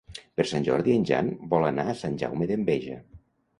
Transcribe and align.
Per 0.39 0.45
Sant 0.51 0.63
Jordi 0.67 0.95
en 1.01 1.05
Jan 1.09 1.29
vol 1.53 1.67
anar 1.69 1.87
a 1.93 1.97
Sant 2.01 2.19
Jaume 2.25 2.51
d'Enveja. 2.55 3.01